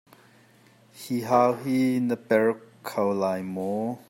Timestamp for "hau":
1.31-1.43